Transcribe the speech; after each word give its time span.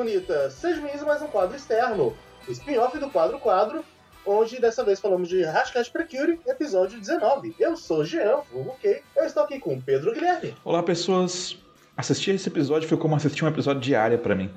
bonitas! 0.00 0.54
Seja 0.54 0.80
bem-vindos 0.80 1.02
a 1.02 1.04
mais 1.04 1.20
um 1.20 1.26
quadro 1.26 1.54
externo, 1.54 2.16
o 2.48 2.50
spin-off 2.50 2.98
do 2.98 3.10
quadro 3.10 3.38
quadro, 3.38 3.84
onde 4.24 4.58
dessa 4.58 4.82
vez 4.82 4.98
falamos 4.98 5.28
de 5.28 5.42
Hashtag 5.42 5.90
Precure, 5.90 6.40
episódio 6.46 6.98
19. 6.98 7.54
Eu 7.60 7.76
sou 7.76 8.02
Jean, 8.02 8.40
vulgo 8.50 8.70
ok. 8.70 9.02
Eu 9.14 9.24
estou 9.24 9.42
aqui 9.42 9.60
com 9.60 9.78
Pedro 9.78 10.14
Guilherme. 10.14 10.54
Olá, 10.64 10.82
pessoas. 10.82 11.58
Assistir 11.94 12.34
esse 12.34 12.48
episódio 12.48 12.88
foi 12.88 12.96
como 12.96 13.14
assistir 13.14 13.44
um 13.44 13.48
episódio 13.48 13.82
diário 13.82 14.18
para 14.18 14.34
mim. 14.34 14.50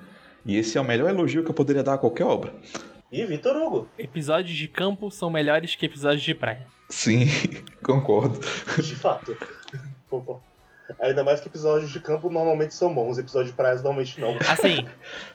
E 0.45 0.55
esse 0.55 0.77
é 0.77 0.81
o 0.81 0.85
melhor 0.85 1.09
elogio 1.09 1.43
que 1.43 1.51
eu 1.51 1.55
poderia 1.55 1.83
dar 1.83 1.95
a 1.95 1.97
qualquer 1.97 2.23
obra. 2.23 2.53
E 3.11 3.25
Vitor 3.25 3.57
Hugo. 3.57 3.89
Episódios 3.99 4.57
de 4.57 4.69
campo 4.69 5.11
são 5.11 5.29
melhores 5.29 5.75
que 5.75 5.85
episódios 5.85 6.23
de 6.23 6.33
praia. 6.33 6.65
Sim, 6.87 7.25
concordo. 7.83 8.39
De 8.81 8.95
fato. 8.95 9.35
Concordo. 10.09 10.52
Ainda 11.01 11.23
mais 11.23 11.39
que 11.39 11.47
episódios 11.47 11.91
de 11.91 11.99
campo 11.99 12.29
normalmente 12.29 12.73
são 12.73 12.93
bons, 12.93 13.17
episódios 13.17 13.51
de 13.51 13.55
praia 13.55 13.75
normalmente 13.75 14.19
não. 14.19 14.35
Assim, 14.49 14.85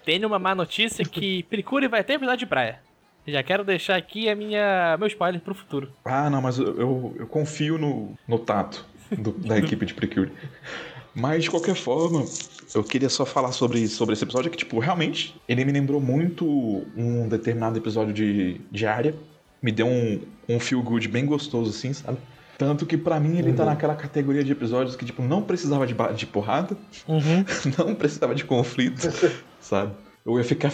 tenho 0.05 0.27
uma 0.29 0.38
má 0.38 0.55
notícia 0.55 1.05
que 1.05 1.43
Precure 1.45 1.88
vai 1.88 2.05
ter 2.05 2.15
episódio 2.15 2.41
de 2.41 2.47
praia. 2.47 2.80
Já 3.27 3.43
quero 3.43 3.62
deixar 3.65 3.97
aqui 3.97 4.29
a 4.29 4.34
minha 4.34 4.97
meu 4.98 5.07
spoiler 5.09 5.41
pro 5.41 5.55
futuro. 5.55 5.93
Ah, 6.05 6.30
não, 6.30 6.41
mas 6.41 6.59
eu, 6.59 6.79
eu, 6.79 7.16
eu 7.19 7.27
confio 7.27 7.77
no, 7.77 8.15
no 8.27 8.38
tato 8.38 8.87
do- 9.11 9.33
da 9.33 9.57
equipe 9.59 9.84
de 9.84 9.93
Precure. 9.95 10.33
Mas, 11.15 11.45
de 11.45 11.51
qualquer 11.51 11.74
forma, 11.74 12.24
eu 12.74 12.85
queria 12.85 13.09
só 13.09 13.27
falar 13.27 13.52
sobre, 13.52 13.87
sobre 13.88 14.12
esse 14.15 14.23
episódio 14.24 14.51
que, 14.51 14.57
tipo, 14.57 14.79
realmente, 14.79 15.35
ele 15.49 15.65
me 15.65 15.73
lembrou 15.73 16.01
muito 16.01 16.46
um 16.96 17.29
determinado 17.29 17.77
episódio 17.77 18.15
de, 18.15 18.60
de 18.71 18.87
Área. 18.87 19.15
Me 19.60 19.73
deu 19.73 19.87
um, 19.88 20.21
um 20.49 20.60
feel 20.60 20.80
good 20.83 21.09
bem 21.09 21.27
gostoso, 21.27 21.71
assim, 21.71 21.93
sabe? 21.93 22.19
Tanto 22.58 22.84
que, 22.84 22.96
pra 22.98 23.20
mim, 23.20 23.38
ele 23.38 23.52
tá 23.52 23.64
naquela 23.64 23.94
categoria 23.94 24.42
de 24.42 24.50
episódios 24.50 24.96
que, 24.96 25.04
tipo, 25.04 25.22
não 25.22 25.42
precisava 25.42 25.86
de, 25.86 25.94
de 26.16 26.26
porrada, 26.26 26.76
Uhum. 27.06 27.45
não 27.78 27.95
precisava 27.95 28.34
de 28.34 28.45
conflito, 28.45 29.00
sabe? 29.60 29.92
Eu 30.26 30.37
ia 30.37 30.45
ficar 30.45 30.73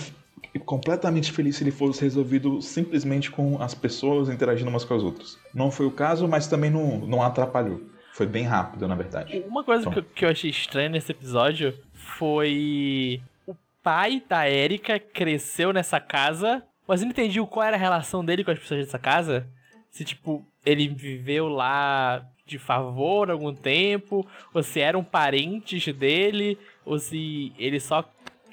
completamente 0.65 1.33
feliz 1.33 1.57
se 1.57 1.65
ele 1.65 1.71
fosse 1.71 2.01
resolvido 2.03 2.61
simplesmente 2.63 3.31
com 3.31 3.61
as 3.63 3.75
pessoas 3.75 4.29
interagindo 4.29 4.71
umas 4.71 4.85
com 4.85 4.95
as 4.95 5.03
outras. 5.03 5.39
Não 5.55 5.71
foi 5.71 5.87
o 5.87 5.91
caso, 5.91 6.27
mas 6.29 6.47
também 6.47 6.71
não, 6.71 6.99
não 6.99 7.23
atrapalhou. 7.23 7.81
Foi 8.13 8.27
bem 8.27 8.45
rápido, 8.45 8.87
na 8.87 8.95
verdade. 8.95 9.43
Uma 9.47 9.65
coisa 9.65 9.91
que, 9.91 9.99
eu- 9.99 10.05
que 10.05 10.25
eu 10.25 10.29
achei 10.31 10.49
estranha 10.51 10.89
nesse 10.89 11.11
episódio 11.13 11.75
foi. 11.93 13.21
O 13.47 13.55
pai 13.83 14.23
da 14.29 14.49
Erika 14.49 14.99
cresceu 14.99 15.73
nessa 15.73 15.99
casa, 16.01 16.63
mas 16.87 17.01
eu 17.01 17.07
não 17.07 17.11
entendi 17.13 17.41
qual 17.45 17.67
era 17.67 17.77
a 17.77 17.79
relação 17.79 18.25
dele 18.25 18.45
com 18.45 18.51
as 18.53 18.59
pessoas 18.59 18.85
dessa 18.87 18.99
casa. 18.99 19.47
Se, 19.91 20.05
tipo, 20.05 20.47
ele 20.65 20.89
viveu 20.89 21.49
lá 21.49 22.25
de 22.47 22.59
favor 22.59 23.31
algum 23.31 23.55
tempo, 23.55 24.27
ou 24.53 24.63
se 24.63 24.81
eram 24.81 25.03
parentes 25.03 25.87
dele, 25.95 26.59
ou 26.85 26.99
se 26.99 27.53
ele 27.59 27.81
só, 27.81 28.05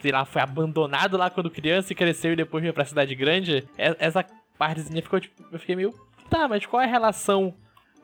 sei 0.01 0.11
lá, 0.11 0.23
foi 0.23 0.41
abandonado 0.41 1.17
lá 1.17 1.29
quando 1.29 1.49
criança 1.51 1.91
e 1.91 1.95
cresceu 1.95 2.31
e 2.33 2.35
depois 2.37 2.61
veio 2.61 2.73
pra 2.73 2.85
cidade 2.85 3.13
grande. 3.15 3.67
Essa 3.77 4.25
partezinha 4.57 5.01
ficou, 5.01 5.19
tipo, 5.19 5.43
eu 5.51 5.59
fiquei 5.59 5.75
meio. 5.75 5.93
Tá, 6.29 6.47
mas 6.47 6.65
qual 6.65 6.81
é 6.81 6.85
a 6.85 6.89
relação, 6.89 7.53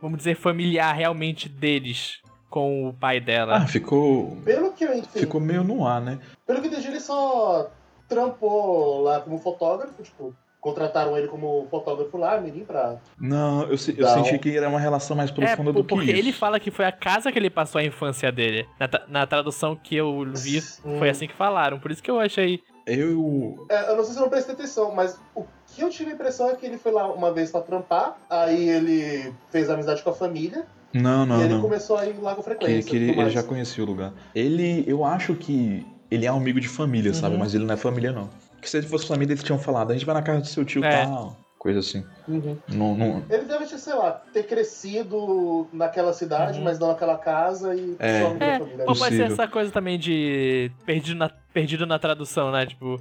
vamos 0.01 0.17
dizer, 0.17 0.35
familiar 0.35 0.93
realmente 0.93 1.47
deles 1.47 2.19
com 2.49 2.89
o 2.89 2.93
pai 2.93 3.21
dela? 3.21 3.55
Ah, 3.57 3.67
ficou. 3.67 4.35
Pelo 4.43 4.73
que 4.73 4.83
eu 4.83 4.93
entendi, 4.93 5.19
Ficou 5.19 5.39
meio 5.39 5.63
no 5.63 5.87
ar, 5.87 6.01
né? 6.01 6.19
pelo 6.45 6.59
que 6.61 6.67
eu 6.67 6.71
entendi, 6.71 6.87
ele 6.87 6.99
só 6.99 7.71
trampou 8.09 9.01
lá 9.03 9.21
como 9.21 9.37
fotógrafo, 9.37 10.01
tipo, 10.03 10.35
contrataram 10.71 11.17
ele 11.17 11.27
como 11.27 11.65
fotógrafo 11.71 12.17
lá, 12.17 12.39
mirim, 12.41 12.63
pra... 12.65 12.97
Não, 13.19 13.63
eu, 13.63 13.77
se- 13.77 13.95
eu 13.97 14.07
senti 14.07 14.37
que 14.37 14.55
era 14.57 14.67
uma 14.67 14.79
relação 14.79 15.15
mais 15.15 15.31
profunda 15.31 15.69
é, 15.69 15.73
do 15.73 15.83
que 15.83 15.89
porque 15.89 16.11
isso. 16.11 16.19
ele 16.19 16.31
fala 16.33 16.59
que 16.59 16.69
foi 16.71 16.85
a 16.85 16.91
casa 16.91 17.31
que 17.31 17.39
ele 17.39 17.49
passou 17.49 17.79
a 17.79 17.83
infância 17.83 18.31
dele. 18.31 18.67
Na, 18.79 18.89
na 19.07 19.27
tradução 19.27 19.75
que 19.75 19.95
eu 19.95 20.25
vi, 20.35 20.61
Hum. 20.85 20.97
foi 20.99 21.09
assim 21.09 21.27
que 21.27 21.33
falaram. 21.33 21.79
Por 21.79 21.91
isso 21.91 22.03
que 22.03 22.11
eu 22.11 22.19
achei. 22.19 22.61
Eu. 22.85 23.65
É, 23.69 23.91
eu 23.91 23.97
não 23.97 24.03
sei 24.03 24.13
se 24.13 24.19
eu 24.19 24.23
não 24.23 24.29
prestei 24.29 24.53
atenção, 24.55 24.93
mas 24.95 25.19
o 25.35 25.43
que 25.67 25.81
eu 25.81 25.89
tive 25.89 26.11
a 26.11 26.13
impressão 26.13 26.49
é 26.49 26.55
que 26.55 26.65
ele 26.65 26.77
foi 26.77 26.91
lá 26.91 27.11
uma 27.11 27.31
vez 27.33 27.51
pra 27.51 27.61
trampar, 27.61 28.17
aí 28.29 28.67
ele 28.69 29.33
fez 29.51 29.69
amizade 29.69 30.01
com 30.01 30.09
a 30.09 30.13
família, 30.13 30.65
Não, 30.93 31.25
não, 31.25 31.39
e 31.41 31.43
ele 31.43 31.53
não. 31.55 31.61
começou 31.61 31.97
a 31.97 32.05
ir 32.05 32.15
lá 32.21 32.33
com 32.35 32.41
Que, 32.41 32.49
frequência. 32.49 32.89
que 32.89 32.97
e 32.97 33.09
ele, 33.09 33.19
ele 33.21 33.29
já 33.29 33.43
conhecia 33.43 33.83
o 33.83 33.87
lugar. 33.87 34.13
Ele, 34.33 34.83
eu 34.87 35.03
acho 35.03 35.35
que 35.35 35.85
ele 36.09 36.25
é 36.25 36.31
um 36.31 36.37
amigo 36.37 36.59
de 36.61 36.67
família, 36.69 37.13
sabe? 37.13 37.33
Uhum. 37.35 37.39
Mas 37.41 37.53
ele 37.53 37.65
não 37.65 37.73
é 37.73 37.77
família, 37.77 38.11
não. 38.13 38.29
Porque 38.57 38.67
se 38.67 38.77
ele 38.77 38.87
fosse 38.87 39.07
família, 39.07 39.33
eles 39.33 39.43
tinham 39.43 39.57
falado, 39.59 39.91
a 39.91 39.93
gente 39.93 40.05
vai 40.05 40.13
na 40.15 40.21
casa 40.21 40.41
do 40.41 40.47
seu 40.47 40.65
tio 40.65 40.81
e 40.83 40.85
É. 40.85 41.05
tal. 41.05 41.37
Coisa 41.57 41.79
assim. 41.79 42.05
Uhum. 42.27 42.55
Não, 42.69 42.95
não, 42.95 43.23
Ele 43.29 43.45
deve, 43.45 43.65
ter, 43.65 43.77
sei 43.79 43.93
lá, 43.95 44.11
ter 44.31 44.43
crescido 44.43 45.67
naquela 45.73 46.13
cidade, 46.13 46.57
Uhum. 46.59 46.63
mas 46.63 46.77
não 46.79 46.87
naquela 46.89 47.17
casa 47.17 47.75
e 47.75 47.95
É. 47.99 48.33
da 48.35 48.45
É, 48.45 48.59
família. 48.59 48.85
Pô, 48.85 48.95
pode 48.95 49.15
ser 49.15 49.23
essa 49.31 49.47
coisa 49.47 49.71
também 49.71 49.97
de. 49.97 50.71
Perdido 50.85 51.17
na, 51.17 51.29
perdido 51.53 51.85
na 51.85 51.97
tradução, 51.99 52.51
né? 52.51 52.65
Tipo. 52.65 52.99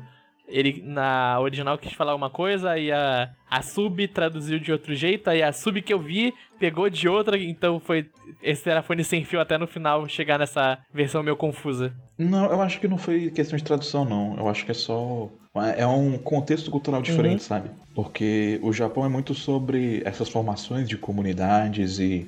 Ele 0.48 0.82
na 0.84 1.38
original 1.40 1.76
quis 1.76 1.92
falar 1.92 2.14
uma 2.14 2.30
coisa, 2.30 2.70
aí 2.70 2.92
a, 2.92 3.30
a 3.50 3.62
sub 3.62 4.06
traduziu 4.08 4.58
de 4.58 4.70
outro 4.70 4.94
jeito, 4.94 5.28
aí 5.28 5.42
a 5.42 5.52
sub 5.52 5.82
que 5.82 5.92
eu 5.92 5.98
vi 5.98 6.32
pegou 6.58 6.88
de 6.88 7.08
outra, 7.08 7.38
então 7.38 7.80
foi. 7.80 8.06
Esse 8.42 8.64
telefone 8.64 9.02
sem 9.02 9.24
fio 9.24 9.40
até 9.40 9.58
no 9.58 9.66
final 9.66 10.08
chegar 10.08 10.38
nessa 10.38 10.78
versão 10.92 11.22
meio 11.22 11.36
confusa. 11.36 11.92
não, 12.18 12.46
eu 12.46 12.60
acho 12.60 12.80
que 12.80 12.88
não 12.88 12.98
foi 12.98 13.30
questão 13.30 13.56
de 13.56 13.64
tradução, 13.64 14.04
não. 14.04 14.36
Eu 14.36 14.48
acho 14.48 14.64
que 14.64 14.70
é 14.70 14.74
só. 14.74 15.28
É 15.76 15.86
um 15.86 16.18
contexto 16.18 16.70
cultural 16.70 17.00
diferente, 17.00 17.42
sabe? 17.42 17.70
Porque 17.94 18.60
o 18.62 18.72
Japão 18.72 19.06
é 19.06 19.08
muito 19.08 19.34
sobre 19.34 20.02
essas 20.04 20.28
formações 20.28 20.86
de 20.86 20.98
comunidades 20.98 21.98
e 21.98 22.26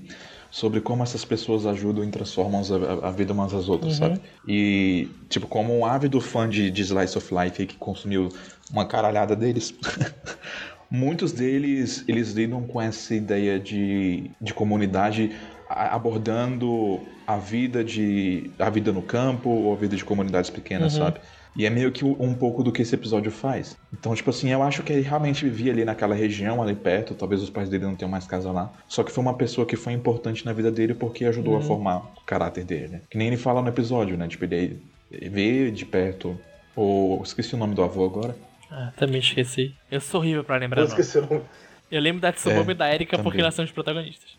sobre 0.51 0.81
como 0.81 1.03
essas 1.03 1.25
pessoas 1.25 1.67
ajudam 1.67 2.05
e 2.05 2.11
transformam 2.11 2.63
a, 3.03 3.09
a 3.09 3.11
vida 3.11 3.33
umas 3.33 3.53
às 3.55 3.69
outras, 3.69 3.95
Uhum. 3.95 3.99
sabe? 3.99 4.21
E, 4.47 5.27
tipo, 5.29 5.47
como 5.47 5.77
um 5.77 5.85
ávido 5.85 6.21
fã 6.21 6.49
de, 6.49 6.71
de 6.71 6.83
Slice 6.83 7.19
of 7.19 7.35
Life 7.35 7.67
que 7.67 7.77
consumiu 7.77 8.33
uma 8.71 8.87
caralhada 8.87 9.37
deles, 9.37 9.79
muitos 10.91 11.33
deles, 11.33 12.05
eles 12.09 12.33
lidam 12.33 12.67
com 12.67 12.81
essa 12.81 13.15
ideia 13.15 13.59
de, 13.61 14.37
de 14.41 14.55
comunidade 14.55 15.35
abordando 15.69 17.15
a 17.27 17.37
vida 17.39 17.85
de 17.85 18.55
a 18.59 18.71
vida 18.71 18.91
no 18.93 19.03
campo 19.03 19.51
ou 19.51 19.75
a 19.75 19.77
vida 19.77 19.97
de 19.97 20.05
comunidades 20.05 20.51
pequenas, 20.51 20.93
Uhum. 20.93 20.99
sabe? 20.99 21.21
E 21.57 21.67
é 21.67 21.71
meio 21.71 21.91
que 21.91 22.05
um 22.05 22.35
pouco 22.35 22.63
do 22.63 22.71
que 22.71 22.83
esse 22.83 22.95
episódio 22.95 23.33
faz. 23.33 23.77
Então, 23.93 24.15
tipo 24.15 24.31
assim, 24.31 24.51
eu 24.51 24.63
acho 24.63 24.83
que 24.85 24.93
ele 24.93 25.03
realmente 25.03 25.45
vivia 25.45 25.73
ali 25.73 25.85
naquela 25.85 26.15
região, 26.15 26.63
ali 26.63 26.75
perto. 26.75 27.15
Talvez 27.15 27.43
os 27.43 27.51
pais 27.51 27.69
dele 27.69 27.85
não 27.85 27.97
tenham 27.97 28.11
mais 28.11 28.27
casa 28.27 28.53
lá. 28.53 28.73
Só 28.87 29.03
que 29.03 29.11
foi 29.11 29.23
uma 29.23 29.35
pessoa 29.35 29.67
que 29.67 29.75
foi 29.75 29.93
importante 29.93 30.45
na 30.47 30.53
vida 30.53 30.71
dele 30.71 30.95
porque 30.95 31.25
ajudou 31.25 31.55
a 31.55 31.59
Uhum. 31.59 31.63
formar 31.65 31.97
o 32.17 32.21
caráter 32.25 32.65
dele, 32.65 32.89
né? 32.89 33.01
Que 33.11 33.19
nem 33.19 33.27
ele 33.27 33.37
fala 33.37 33.61
no 33.61 33.69
episódio, 33.69 34.17
né? 34.17 34.29
Tipo, 34.29 34.45
ele, 34.45 34.81
vê 35.11 35.71
de 35.73 35.85
perto. 35.85 36.39
Ou 36.77 37.21
esqueci 37.25 37.55
o 37.55 37.59
nome 37.59 37.75
do 37.75 37.83
avô 37.83 38.05
agora. 38.05 38.37
Ah, 38.71 38.93
também 38.97 39.19
esqueci. 39.19 39.75
Eu 39.91 40.01
sou 40.01 40.21
horrível 40.21 40.45
pra 40.45 40.57
lembrar, 40.59 40.83
Eu 40.83 40.87
esqueci 40.87 41.19
o 41.19 41.23
nome. 41.23 41.43
Eu 41.91 42.01
lembro 42.01 42.21
da 42.21 42.31
Tsubame 42.33 42.69
É, 42.69 42.71
e 42.71 42.75
da 42.75 42.95
Erika 42.95 43.17
porque 43.17 43.31
também. 43.31 43.41
elas 43.41 43.55
são 43.55 43.65
os 43.65 43.73
protagonistas. 43.73 44.37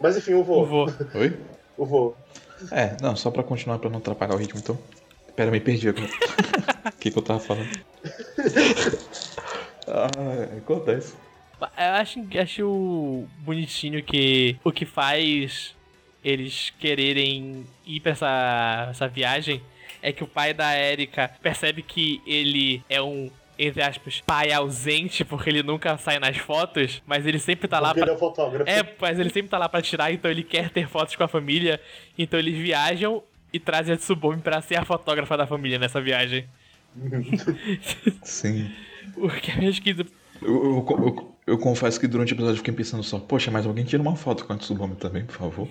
Mas 0.00 0.16
enfim, 0.16 0.34
o 0.34 0.44
vô. 0.44 0.62
O 0.62 0.66
vô. 0.66 0.92
Oi? 1.14 1.36
O 1.76 1.84
vô. 1.84 2.14
É, 2.70 2.96
não, 3.00 3.16
só 3.16 3.30
pra 3.30 3.42
continuar, 3.42 3.78
pra 3.78 3.88
não 3.90 3.98
atrapalhar 3.98 4.34
o 4.34 4.36
ritmo, 4.38 4.60
então. 4.60 4.78
Pera, 5.38 5.52
me 5.52 5.60
perdi 5.60 5.88
agora. 5.88 6.10
O 6.86 6.92
que, 6.98 7.12
que 7.12 7.16
eu 7.16 7.22
tava 7.22 7.38
falando? 7.38 7.70
ah, 9.86 10.08
acontece. 10.58 11.14
Eu 11.60 11.94
acho, 11.94 12.26
acho 12.42 13.24
bonitinho 13.38 14.02
que 14.02 14.56
o 14.64 14.72
que 14.72 14.84
faz 14.84 15.76
eles 16.24 16.72
quererem 16.80 17.64
ir 17.86 18.00
pra 18.00 18.10
essa, 18.10 18.88
essa 18.90 19.06
viagem 19.06 19.62
é 20.02 20.10
que 20.10 20.24
o 20.24 20.26
pai 20.26 20.52
da 20.52 20.76
Erika 20.76 21.30
percebe 21.40 21.82
que 21.82 22.20
ele 22.26 22.82
é 22.88 23.00
um, 23.00 23.30
entre 23.56 23.80
aspas, 23.80 24.20
pai 24.20 24.50
ausente, 24.50 25.24
porque 25.24 25.50
ele 25.50 25.62
nunca 25.62 25.96
sai 25.98 26.18
nas 26.18 26.36
fotos, 26.36 27.00
mas 27.06 27.24
ele 27.24 27.38
sempre 27.38 27.68
tá 27.68 27.78
lá 27.78 27.94
Porque 27.94 28.00
ele 28.00 28.06
pra. 28.06 28.14
é 28.14 28.16
o 28.16 28.18
fotógrafo. 28.18 28.68
É, 28.68 28.82
mas 29.00 29.20
ele 29.20 29.30
sempre 29.30 29.48
tá 29.48 29.58
lá 29.58 29.68
pra 29.68 29.80
tirar, 29.80 30.12
então 30.12 30.28
ele 30.28 30.42
quer 30.42 30.68
ter 30.70 30.88
fotos 30.88 31.14
com 31.14 31.22
a 31.22 31.28
família. 31.28 31.80
Então 32.18 32.40
eles 32.40 32.58
viajam 32.58 33.22
e 33.52 33.58
trazem 33.58 33.94
a 33.94 33.96
Tsubome 33.96 34.40
pra 34.40 34.60
ser 34.60 34.76
a 34.76 34.84
fotógrafa 34.84 35.36
da 35.36 35.46
família 35.46 35.78
nessa 35.78 36.00
viagem. 36.00 36.46
Sim. 38.22 38.70
O 39.16 39.28
que 39.28 39.50
é 39.50 39.56
meio 39.56 39.70
esquisito. 39.70 40.12
Eu, 40.40 40.54
eu, 40.54 40.86
eu, 40.88 41.34
eu 41.46 41.58
confesso 41.58 41.98
que 41.98 42.06
durante 42.06 42.32
o 42.32 42.34
episódio 42.34 42.54
eu 42.54 42.58
fiquei 42.58 42.74
pensando 42.74 43.02
só, 43.02 43.18
poxa, 43.18 43.50
mas 43.50 43.66
alguém 43.66 43.84
tira 43.84 44.00
uma 44.00 44.14
foto 44.14 44.44
com 44.44 44.52
a 44.52 44.56
Tsubame 44.56 44.94
também, 44.94 45.24
por 45.24 45.36
favor. 45.36 45.68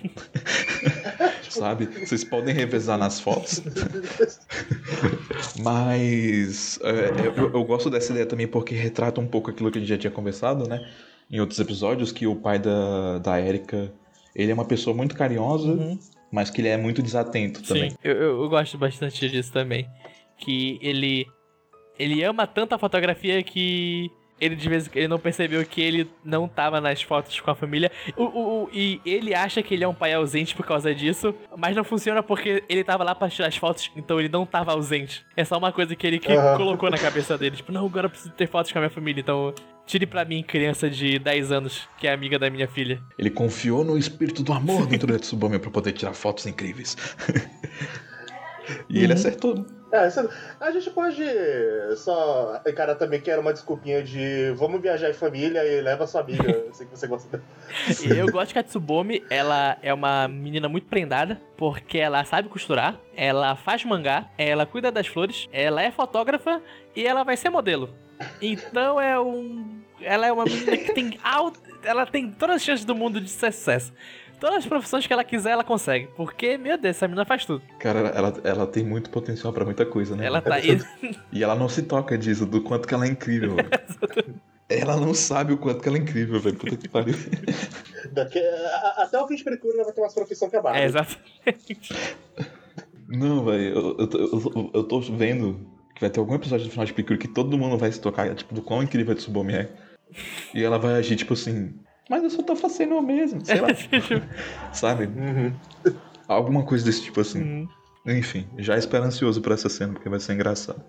Sabe? 1.48 1.86
Vocês 1.86 2.22
podem 2.24 2.54
revezar 2.54 2.98
nas 2.98 3.18
fotos. 3.18 3.62
Mas 5.60 6.78
é, 6.82 7.10
eu, 7.36 7.52
eu 7.52 7.64
gosto 7.64 7.88
dessa 7.88 8.12
ideia 8.12 8.26
também 8.26 8.46
porque 8.46 8.74
retrata 8.74 9.20
um 9.20 9.26
pouco 9.26 9.50
aquilo 9.50 9.70
que 9.70 9.78
a 9.78 9.80
gente 9.80 9.88
já 9.88 9.98
tinha 9.98 10.10
conversado, 10.10 10.68
né? 10.68 10.86
Em 11.30 11.40
outros 11.40 11.58
episódios, 11.58 12.12
que 12.12 12.26
o 12.26 12.36
pai 12.36 12.58
da, 12.58 13.18
da 13.18 13.40
Erika, 13.40 13.90
ele 14.34 14.50
é 14.50 14.54
uma 14.54 14.64
pessoa 14.64 14.94
muito 14.94 15.14
carinhosa, 15.14 15.68
Uhum. 15.68 15.98
Mas 16.30 16.50
que 16.50 16.60
ele 16.60 16.68
é 16.68 16.76
muito 16.76 17.02
desatento 17.02 17.62
também. 17.62 17.90
Sim, 17.90 17.96
eu, 18.04 18.14
eu, 18.14 18.48
gosto 18.48 18.76
bastante 18.76 19.28
disso 19.28 19.52
também. 19.52 19.88
Que 20.36 20.78
ele. 20.82 21.26
Ele 21.98 22.22
ama 22.22 22.46
tanto 22.46 22.74
a 22.74 22.78
fotografia 22.78 23.42
que. 23.42 24.10
ele 24.40 24.54
de 24.54 24.68
vez 24.68 24.88
ele 24.94 25.08
não 25.08 25.18
percebeu 25.18 25.64
que 25.64 25.80
ele 25.80 26.08
não 26.24 26.46
tava 26.46 26.80
nas 26.80 27.02
fotos 27.02 27.40
com 27.40 27.50
a 27.50 27.54
família. 27.54 27.90
O, 28.16 28.24
o, 28.24 28.64
o, 28.64 28.70
e 28.72 29.00
ele 29.04 29.34
acha 29.34 29.62
que 29.62 29.74
ele 29.74 29.84
é 29.84 29.88
um 29.88 29.94
pai 29.94 30.14
ausente 30.14 30.54
por 30.54 30.64
causa 30.64 30.94
disso, 30.94 31.34
mas 31.56 31.74
não 31.74 31.82
funciona 31.82 32.22
porque 32.22 32.62
ele 32.68 32.84
tava 32.84 33.02
lá 33.02 33.14
pra 33.14 33.28
tirar 33.28 33.48
as 33.48 33.56
fotos, 33.56 33.90
então 33.96 34.20
ele 34.20 34.28
não 34.28 34.46
tava 34.46 34.72
ausente. 34.72 35.24
É 35.36 35.44
só 35.44 35.58
uma 35.58 35.72
coisa 35.72 35.96
que 35.96 36.06
ele 36.06 36.18
que 36.18 36.32
Aham. 36.32 36.56
colocou 36.56 36.90
na 36.90 36.98
cabeça 36.98 37.36
dele. 37.36 37.56
Tipo, 37.56 37.72
não, 37.72 37.86
agora 37.86 38.06
eu 38.06 38.10
preciso 38.10 38.32
ter 38.32 38.46
fotos 38.46 38.70
com 38.70 38.78
a 38.78 38.82
minha 38.82 38.90
família, 38.90 39.20
então 39.20 39.52
tire 39.88 40.06
pra 40.06 40.24
mim, 40.24 40.42
criança 40.42 40.88
de 40.90 41.18
10 41.18 41.50
anos, 41.50 41.88
que 41.98 42.06
é 42.06 42.12
amiga 42.12 42.38
da 42.38 42.48
minha 42.50 42.68
filha. 42.68 43.00
Ele 43.18 43.30
confiou 43.30 43.82
no 43.82 43.96
espírito 43.98 44.42
do 44.42 44.52
amor 44.52 44.86
dentro 44.86 45.06
do 45.08 45.18
Tsubame 45.18 45.58
pra 45.58 45.70
poder 45.70 45.92
tirar 45.92 46.12
fotos 46.12 46.46
incríveis. 46.46 46.94
e 48.88 48.98
ele 48.98 49.06
Uhum. 49.08 49.12
acertou. 49.14 49.66
É, 49.90 50.06
isso- 50.06 50.28
a 50.60 50.70
gente 50.70 50.90
pode 50.90 51.24
só 51.96 52.60
encarar 52.66 52.94
também 52.96 53.18
que 53.18 53.30
era 53.30 53.40
uma 53.40 53.54
desculpinha 53.54 54.02
de 54.02 54.52
vamos 54.54 54.82
viajar 54.82 55.08
em 55.08 55.14
família 55.14 55.64
e 55.64 55.80
leva 55.80 56.06
sua 56.06 56.20
amiga. 56.20 56.42
Eu 56.68 56.74
sei 56.74 56.86
que 56.86 56.94
você 56.94 57.06
gosta 57.06 57.26
dela. 57.38 57.44
E 58.04 58.18
eu 58.18 58.30
gosto 58.30 58.52
que 58.52 58.58
a 58.58 58.62
Tsubome, 58.62 59.24
ela 59.30 59.78
é 59.80 59.94
uma 59.94 60.28
menina 60.28 60.68
muito 60.68 60.86
prendada, 60.88 61.40
porque 61.56 61.96
ela 61.96 62.22
sabe 62.26 62.50
costurar, 62.50 63.00
ela 63.16 63.56
faz 63.56 63.82
mangá, 63.86 64.28
ela 64.36 64.66
cuida 64.66 64.92
das 64.92 65.06
flores, 65.06 65.48
ela 65.50 65.82
é 65.82 65.90
fotógrafa 65.90 66.60
e 66.94 67.06
ela 67.06 67.24
vai 67.24 67.38
ser 67.38 67.48
modelo. 67.48 67.88
Então 68.40 69.00
é 69.00 69.18
um. 69.18 69.78
Ela 70.00 70.26
é 70.26 70.32
uma 70.32 70.44
menina 70.44 70.76
que 70.76 70.92
tem 70.92 71.18
alto. 71.22 71.60
Ela 71.82 72.06
tem 72.06 72.30
todas 72.30 72.56
as 72.56 72.62
chances 72.62 72.84
do 72.84 72.94
mundo 72.94 73.20
de 73.20 73.28
sucesso. 73.30 73.92
Todas 74.40 74.58
as 74.58 74.66
profissões 74.66 75.04
que 75.04 75.12
ela 75.12 75.24
quiser, 75.24 75.50
ela 75.50 75.64
consegue. 75.64 76.08
Porque, 76.16 76.56
meu 76.56 76.78
Deus, 76.78 76.96
essa 76.96 77.08
menina 77.08 77.24
faz 77.24 77.44
tudo. 77.44 77.60
Cara, 77.80 77.98
ela, 77.98 78.32
ela 78.44 78.66
tem 78.68 78.84
muito 78.84 79.10
potencial 79.10 79.52
pra 79.52 79.64
muita 79.64 79.84
coisa, 79.84 80.14
né? 80.14 80.26
Ela 80.26 80.40
tá 80.40 80.54
aí. 80.54 80.78
E 81.32 81.42
ela 81.42 81.56
não 81.56 81.68
se 81.68 81.82
toca 81.82 82.16
disso, 82.16 82.46
do 82.46 82.62
quanto 82.62 82.86
que 82.86 82.94
ela 82.94 83.04
é 83.04 83.08
incrível. 83.08 83.56
velho. 83.58 84.40
ela 84.68 84.96
não 84.96 85.12
sabe 85.12 85.52
o 85.54 85.58
quanto 85.58 85.82
que 85.82 85.88
ela 85.88 85.98
é 85.98 86.00
incrível, 86.00 86.38
velho. 86.38 86.56
Puta 86.56 86.76
que 86.76 86.88
pariu. 86.88 87.16
Daqui, 88.12 88.38
a- 88.38 88.94
até 88.98 89.20
o 89.20 89.26
fim 89.26 89.34
de 89.34 89.42
Precura 89.42 89.74
ela 89.74 89.84
vai 89.86 89.92
ter 89.92 90.00
mais 90.02 90.14
profissão 90.14 90.48
que 90.48 90.60
Barbie. 90.60 90.80
É, 90.82 90.84
exatamente. 90.84 91.94
Não, 93.08 93.44
velho, 93.44 93.74
eu, 93.74 93.96
eu, 93.98 94.08
eu, 94.54 94.70
eu 94.74 94.84
tô 94.84 95.00
vendo 95.00 95.66
que 95.98 96.02
vai 96.02 96.10
ter 96.10 96.20
algum 96.20 96.34
episódio 96.34 96.66
do 96.66 96.70
final 96.70 96.86
de 96.86 96.92
Picure 96.92 97.18
que 97.18 97.26
todo 97.28 97.58
mundo 97.58 97.76
vai 97.76 97.90
se 97.90 98.00
tocar, 98.00 98.32
tipo, 98.34 98.54
do 98.54 98.62
quão 98.62 98.82
incrível 98.82 99.12
a 99.12 99.16
Tsubame 99.16 99.52
é. 99.54 99.68
E 100.54 100.62
ela 100.62 100.78
vai 100.78 100.94
agir, 100.94 101.16
tipo 101.16 101.34
assim, 101.34 101.74
mas 102.08 102.22
eu 102.22 102.30
só 102.30 102.42
tô 102.42 102.54
fazendo 102.56 102.94
o 102.96 103.02
mesmo, 103.02 103.44
sei 103.44 103.60
lá, 103.60 103.68
sabe? 104.72 105.06
Uhum. 105.06 105.52
Alguma 106.26 106.62
coisa 106.64 106.84
desse 106.84 107.02
tipo 107.02 107.20
assim. 107.20 107.42
Hum, 107.42 107.68
Enfim, 108.06 108.46
já 108.58 108.76
espero 108.78 109.04
ansioso 109.04 109.42
por 109.42 109.52
essa 109.52 109.68
cena, 109.68 109.92
porque 109.92 110.08
vai 110.08 110.20
ser 110.20 110.34
engraçado. 110.34 110.82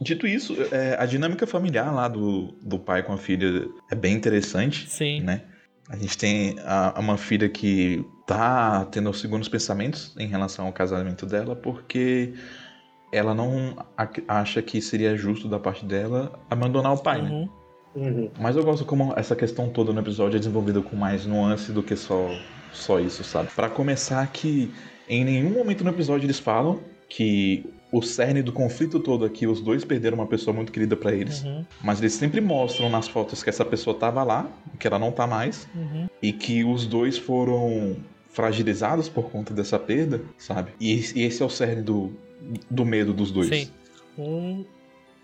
Dito 0.00 0.26
isso, 0.26 0.54
é, 0.70 0.96
a 0.98 1.04
dinâmica 1.06 1.46
familiar 1.46 1.92
lá 1.94 2.06
do, 2.08 2.52
do 2.62 2.78
pai 2.78 3.02
com 3.02 3.12
a 3.12 3.18
filha 3.18 3.66
é 3.90 3.94
bem 3.94 4.14
interessante, 4.14 4.88
Sim. 4.88 5.20
né? 5.22 5.42
A 5.88 5.96
gente 5.96 6.16
tem 6.16 6.56
a- 6.64 6.94
uma 6.98 7.16
filha 7.18 7.48
que 7.48 8.04
tá 8.26 8.84
tendo 8.86 9.10
os 9.10 9.20
segundos 9.20 9.48
pensamentos 9.48 10.14
em 10.18 10.28
relação 10.28 10.66
ao 10.66 10.72
casamento 10.72 11.26
dela, 11.26 11.56
porque 11.56 12.32
ela 13.12 13.34
não 13.34 13.76
ac- 13.96 14.22
acha 14.28 14.62
que 14.62 14.80
seria 14.80 15.16
justo 15.16 15.48
da 15.48 15.58
parte 15.58 15.84
dela 15.84 16.38
abandonar 16.50 16.92
o 16.94 16.98
pai, 16.98 17.22
né? 17.22 17.30
Uhum. 17.30 17.48
Uhum. 17.96 18.30
Mas 18.38 18.54
eu 18.56 18.62
gosto 18.64 18.84
como 18.84 19.12
essa 19.16 19.34
questão 19.34 19.68
toda 19.68 19.92
no 19.92 19.98
episódio 20.00 20.36
é 20.36 20.38
desenvolvida 20.38 20.80
com 20.80 20.94
mais 20.94 21.26
nuance 21.26 21.72
do 21.72 21.82
que 21.82 21.96
só, 21.96 22.30
só 22.72 23.00
isso, 23.00 23.24
sabe? 23.24 23.48
Pra 23.54 23.68
começar 23.68 24.24
que 24.28 24.72
em 25.08 25.24
nenhum 25.24 25.50
momento 25.50 25.82
no 25.82 25.90
episódio 25.90 26.24
eles 26.26 26.38
falam 26.38 26.78
que 27.08 27.64
o 27.92 28.00
cerne 28.00 28.40
do 28.40 28.52
conflito 28.52 29.00
todo 29.00 29.24
aqui, 29.24 29.44
os 29.48 29.60
dois 29.60 29.84
perderam 29.84 30.16
uma 30.18 30.26
pessoa 30.28 30.54
muito 30.54 30.70
querida 30.70 30.96
pra 30.96 31.12
eles. 31.12 31.42
Uhum. 31.42 31.64
Mas 31.82 31.98
eles 31.98 32.12
sempre 32.12 32.40
mostram 32.40 32.88
nas 32.88 33.08
fotos 33.08 33.42
que 33.42 33.50
essa 33.50 33.64
pessoa 33.64 33.96
tava 33.96 34.22
lá, 34.22 34.46
que 34.78 34.86
ela 34.86 34.96
não 35.00 35.10
tá 35.10 35.26
mais, 35.26 35.66
Uhum. 35.74 36.06
e 36.22 36.32
que 36.32 36.62
os 36.62 36.86
dois 36.86 37.18
foram 37.18 37.96
fragilizados 38.28 39.08
por 39.08 39.30
conta 39.30 39.52
dessa 39.52 39.76
perda, 39.80 40.20
sabe? 40.38 40.70
E 40.80 40.92
e 41.16 41.22
esse 41.24 41.42
é 41.42 41.44
o 41.44 41.50
cerne 41.50 41.82
do, 41.82 42.12
do 42.70 42.84
medo 42.84 43.12
dos 43.12 43.30
dois. 43.30 43.48
Sim. 43.48 43.70
Um 44.18 44.64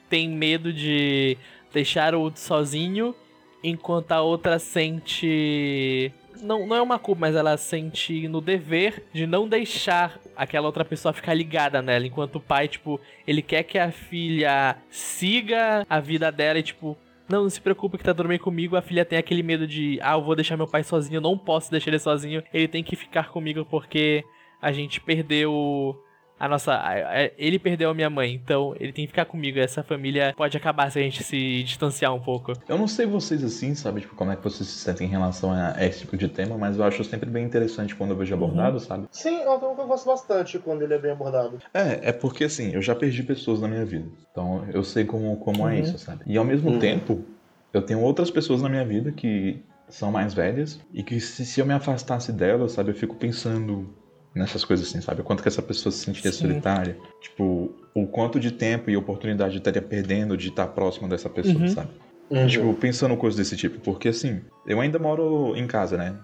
tem 0.09 0.29
medo 0.29 0.73
de 0.73 1.37
deixar 1.73 2.15
o 2.15 2.21
outro 2.21 2.41
sozinho, 2.41 3.15
enquanto 3.63 4.13
a 4.13 4.23
outra 4.23 4.59
sente. 4.59 6.13
Não, 6.41 6.67
não 6.67 6.77
é 6.77 6.83
uma 6.83 6.99
culpa, 6.99 7.23
mas 7.23 7.35
ela 7.35 7.57
sente 7.57 8.29
no 8.29 8.41
dever 8.41 9.05
de 9.13 9.27
não 9.27 9.49
deixar 9.49 10.21
aquela 10.37 10.67
outra 10.67 10.85
pessoa 10.85 11.15
ficar 11.15 11.33
ligada 11.35 11.81
nela. 11.81 12.07
Enquanto 12.07 12.37
o 12.37 12.41
pai, 12.41 12.69
tipo, 12.69 13.01
ele 13.27 13.41
quer 13.41 13.63
que 13.63 13.79
a 13.79 13.91
filha 13.91 14.77
siga 14.91 15.87
a 15.89 15.99
vida 15.99 16.31
dela 16.31 16.59
e, 16.59 16.63
tipo, 16.63 16.97
não, 17.29 17.45
não 17.45 17.51
se 17.51 17.61
preocupe 17.61 17.97
que 17.97 18.05
tá 18.05 18.13
dormindo 18.13 18.41
comigo. 18.41 18.77
A 18.77 18.83
filha 18.83 19.05
tem 19.05 19.19
aquele 19.19 19.43
medo 19.43 19.67
de, 19.67 19.99
ah, 20.03 20.13
eu 20.13 20.23
vou 20.23 20.37
deixar 20.37 20.57
meu 20.57 20.67
pai 20.67 20.83
sozinho, 20.83 21.17
eu 21.17 21.23
não 21.23 21.39
posso 21.39 21.71
deixar 21.71 21.91
ele 21.91 21.99
sozinho. 21.99 22.43
Ele 22.53 22.69
tem 22.69 22.85
que 22.85 22.97
ficar 22.97 23.31
comigo 23.31 23.65
porque 23.65 24.23
a 24.61 24.73
gente 24.73 25.01
perdeu 25.01 25.99
a 26.39 26.49
nossa. 26.49 26.73
a- 26.75 26.93
a- 27.25 27.31
Ele 27.39 27.59
perdeu 27.59 27.91
a 27.91 27.95
minha 27.95 28.11
mãe, 28.11 28.35
então 28.35 28.75
ele 28.79 28.93
tem 28.93 29.05
que 29.05 29.13
ficar 29.13 29.25
comigo. 29.25 29.59
Essa 29.59 29.83
família 29.83 30.35
pode 30.37 30.57
acabar 30.57 30.91
se 30.91 30.99
a 30.99 31.03
gente 31.03 31.23
se 31.25 31.63
distanciar 31.63 32.15
um 32.15 32.21
pouco. 32.21 32.53
Eu 32.69 32.77
não 32.79 32.87
sei 32.89 33.07
vocês 33.07 33.43
assim, 33.45 33.75
sabe? 33.75 34.01
Tipo, 34.03 34.15
como 34.15 34.33
é 34.33 34.37
que 34.37 34.43
vocês 34.45 34.69
se 34.69 34.79
sentem 34.79 35.07
em 35.07 35.11
relação 35.11 35.53
a 35.53 35.75
esse 35.85 36.01
tipo 36.01 36.17
de 36.17 36.29
tema, 36.29 36.57
mas 36.59 36.77
eu 36.77 36.85
acho 36.85 37.03
sempre 37.05 37.29
bem 37.31 37.45
interessante 37.45 37.95
quando 37.95 38.11
eu 38.11 38.17
vejo 38.17 38.35
abordado, 38.35 38.79
sabe? 38.81 39.07
Sim, 39.11 39.41
é 39.43 39.51
um 39.51 39.59
tema 39.59 39.75
que 39.75 39.81
eu 39.81 39.87
gosto 39.87 40.07
bastante 40.07 40.59
quando 40.59 40.83
ele 40.83 40.95
é 40.95 40.99
bem 40.99 41.13
abordado. 41.13 41.59
É, 41.73 42.09
é 42.09 42.13
porque 42.13 42.45
assim, 42.45 42.73
eu 42.73 42.83
já 42.83 42.95
perdi 42.95 43.23
pessoas 43.23 43.61
na 43.61 43.69
minha 43.69 43.85
vida. 43.85 44.09
Então 44.31 44.67
eu 44.73 44.83
sei 44.85 45.05
como, 45.05 45.37
como 45.39 45.67
é 45.69 45.75
Uhum. 45.75 45.81
isso, 45.81 45.99
sabe? 45.99 46.23
E 46.27 46.37
ao 46.37 46.45
mesmo 46.45 46.71
Uhum. 46.73 46.79
tempo, 46.79 47.25
eu 47.73 47.83
tenho 47.83 48.01
outras 48.01 48.31
pessoas 48.31 48.63
na 48.63 48.69
minha 48.69 48.85
vida 48.85 49.13
que 49.13 49.63
são 49.89 50.11
mais 50.11 50.35
velhas 50.35 50.81
e 50.93 51.03
que 51.03 51.21
se, 51.21 51.47
se 51.47 51.61
eu 51.61 51.67
me 51.67 51.73
afastasse 51.73 52.33
delas, 52.33 52.73
sabe, 52.73 52.91
eu 52.91 52.95
fico 52.95 53.15
pensando 53.17 53.95
nessas 54.37 54.65
coisas 54.65 54.87
assim, 54.89 55.01
sabe? 55.01 55.23
O 55.23 55.25
quanto 55.25 55.43
que 55.43 55.49
essa 55.49 55.63
pessoa 55.63 55.91
se 55.91 56.05
sentiria 56.05 56.31
Sim. 56.33 56.43
solitária. 56.49 56.97
Tipo, 57.21 57.75
o 57.95 58.07
quanto 58.07 58.39
de 58.39 58.51
tempo 58.53 58.91
e 58.91 58.97
oportunidade 58.97 59.55
eu 59.55 59.59
estaria 59.59 59.83
perdendo 59.83 60.37
de 60.37 60.49
estar 60.49 60.67
próximo 60.69 61.09
dessa 61.09 61.29
pessoa, 61.31 61.57
Uhum. 61.59 61.69
sabe? 61.69 61.89
Uhum. 62.31 62.47
Tipo, 62.47 62.75
pensando 62.75 63.17
coisas 63.17 63.39
desse 63.39 63.57
tipo. 63.57 63.81
Porque 63.81 64.09
assim, 64.09 64.41
eu 64.67 64.81
ainda 64.81 64.99
moro 64.99 65.57
em 65.57 65.67
casa, 65.67 65.97
né? 65.97 66.15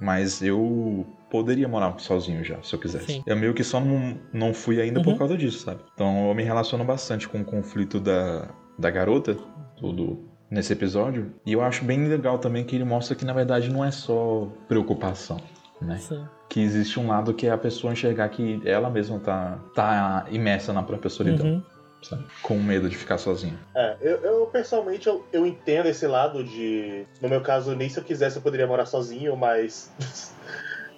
Mas 0.00 0.40
eu 0.42 1.04
poderia 1.30 1.66
morar 1.68 1.98
sozinho 1.98 2.42
já, 2.44 2.62
se 2.62 2.72
eu 2.74 2.78
quisesse. 2.78 3.06
Sim. 3.06 3.22
Eu 3.26 3.36
meio 3.36 3.52
que 3.52 3.64
só 3.64 3.80
não, 3.80 4.16
não 4.32 4.54
fui 4.54 4.80
ainda 4.80 5.00
Uhum. 5.00 5.04
por 5.04 5.18
causa 5.18 5.36
disso, 5.36 5.58
sabe? 5.64 5.80
Então 5.94 6.28
eu 6.28 6.34
me 6.34 6.42
relaciono 6.42 6.84
bastante 6.84 7.28
com 7.28 7.40
o 7.40 7.44
conflito 7.44 7.98
da, 7.98 8.48
da 8.78 8.90
garota, 8.90 9.36
do, 9.80 9.92
do- 9.92 10.28
nesse 10.50 10.72
episódio. 10.72 11.32
E 11.44 11.52
eu 11.52 11.60
acho 11.60 11.84
bem 11.84 12.06
legal 12.06 12.38
também 12.38 12.64
que 12.64 12.74
ele 12.76 12.84
mostra 12.84 13.14
que 13.16 13.24
na 13.24 13.32
verdade 13.32 13.68
não 13.70 13.84
é 13.84 13.90
só 13.90 14.48
preocupação, 14.68 15.38
né? 15.80 15.98
Sim. 15.98 16.24
Que 16.48 16.60
existe 16.60 16.98
um 16.98 17.08
lado 17.08 17.34
que 17.34 17.46
é 17.46 17.50
a 17.50 17.58
pessoa 17.58 17.92
enxergar 17.92 18.28
que 18.30 18.60
ela 18.64 18.88
mesma 18.90 19.18
tá, 19.20 19.58
tá 19.74 20.26
imersa 20.30 20.72
na 20.72 20.82
própria 20.82 21.10
solidão, 21.10 21.46
Uhum. 21.46 21.62
sabe? 22.02 22.24
Com 22.42 22.58
medo 22.58 22.88
de 22.88 22.96
ficar 22.96 23.18
sozinha. 23.18 23.58
É, 23.74 23.96
eu, 24.00 24.16
eu, 24.22 24.46
pessoalmente 24.46 25.06
eu, 25.06 25.24
eu 25.32 25.46
entendo 25.46 25.86
esse 25.86 26.06
lado 26.06 26.42
de. 26.42 27.04
No 27.20 27.28
meu 27.28 27.40
caso, 27.42 27.74
nem 27.76 27.88
se 27.88 27.98
eu 27.98 28.04
quisesse 28.04 28.36
eu 28.36 28.42
poderia 28.42 28.66
morar 28.66 28.86
sozinho, 28.86 29.36
mas. 29.36 29.90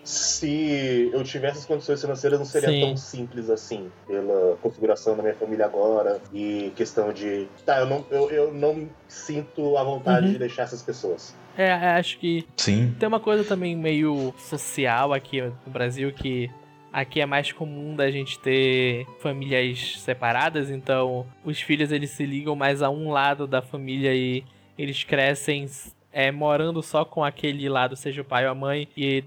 se 0.03 1.11
eu 1.13 1.23
tivesse 1.23 1.59
as 1.59 1.67
condições 1.67 2.01
financeiras, 2.01 2.39
não 2.39 2.47
seria 2.47 2.71
Sim. 2.71 2.81
tão 2.81 2.97
simples 2.97 3.51
assim. 3.51 3.91
Pela 4.07 4.57
configuração 4.63 5.15
da 5.17 5.23
minha 5.23 5.35
família 5.35 5.67
agora 5.67 6.21
e 6.33 6.73
questão 6.75 7.13
de. 7.13 7.47
Tá, 7.67 7.81
eu 7.81 7.87
não, 7.87 8.05
eu, 8.11 8.31
eu 8.31 8.55
não 8.55 8.89
sinto 9.09 9.77
a 9.77 9.85
vontade 9.85 10.27
Uhum. 10.27 10.33
de 10.33 10.39
deixar 10.39 10.63
essas 10.63 10.83
pessoas. 10.83 11.35
É, 11.61 11.67
é, 11.67 11.91
acho 11.99 12.19
que 12.19 12.47
Sim. 12.57 12.97
tem 12.99 13.07
uma 13.07 13.21
coisa 13.21 13.45
também 13.45 13.77
meio 13.77 14.33
social 14.39 15.13
aqui 15.13 15.43
no 15.43 15.71
Brasil 15.71 16.11
que 16.11 16.51
aqui 16.91 17.21
é 17.21 17.27
mais 17.27 17.53
comum 17.53 17.95
da 17.95 18.11
gente 18.11 18.39
ter 18.39 19.07
famílias 19.19 20.01
separadas, 20.01 20.71
então 20.71 21.27
os 21.45 21.61
filhos 21.61 21.93
eles 21.93 22.13
se 22.13 22.25
ligam 22.25 22.57
mais 22.57 22.81
a 22.81 22.89
um 22.89 23.11
lado 23.11 23.47
da 23.47 23.61
família 23.61 24.15
e 24.15 24.43
eles 24.79 25.05
crescem 25.05 25.69
é, 26.11 26.33
morando 26.33 26.83
só 26.83 27.05
com 27.05 27.23
aquele 27.23 27.69
lado, 27.69 27.95
seja 27.95 28.23
o 28.23 28.25
pai 28.25 28.47
ou 28.47 28.53
a 28.53 28.55
mãe, 28.55 28.89
e 28.97 29.23